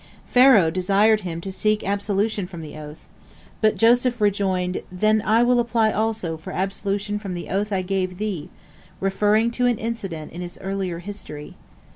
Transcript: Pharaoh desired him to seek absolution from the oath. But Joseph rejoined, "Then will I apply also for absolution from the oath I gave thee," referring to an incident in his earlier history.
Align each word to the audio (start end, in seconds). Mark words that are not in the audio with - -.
Pharaoh 0.25 0.71
desired 0.71 1.21
him 1.21 1.41
to 1.41 1.51
seek 1.51 1.83
absolution 1.87 2.47
from 2.47 2.61
the 2.61 2.75
oath. 2.75 3.07
But 3.61 3.75
Joseph 3.77 4.19
rejoined, 4.19 4.81
"Then 4.91 5.17
will 5.19 5.57
I 5.59 5.61
apply 5.61 5.91
also 5.91 6.37
for 6.37 6.49
absolution 6.51 7.19
from 7.19 7.35
the 7.35 7.49
oath 7.49 7.71
I 7.71 7.83
gave 7.83 8.17
thee," 8.17 8.49
referring 8.99 9.51
to 9.51 9.67
an 9.67 9.77
incident 9.77 10.31
in 10.31 10.41
his 10.41 10.57
earlier 10.59 10.97
history. 10.97 11.55